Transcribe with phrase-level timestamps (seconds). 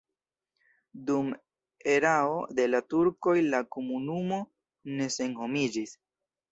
[1.09, 1.29] Dum
[1.97, 4.43] erao de la turkoj la komunumo
[4.97, 5.99] ne senhomiĝis.